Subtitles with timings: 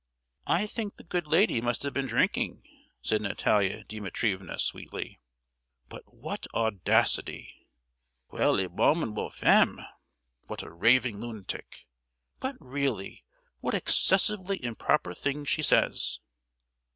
[0.47, 2.63] "I think the good lady must have been drinking!"
[3.03, 5.19] said Natalia Dimitrievna, sweetly.
[5.89, 7.67] "But what audacity!"
[8.27, 9.79] "Quelle abominable femme!"
[10.47, 11.85] "What a raving lunatic!"
[12.39, 13.23] "But really,
[13.59, 16.17] what excessively improper things she says!"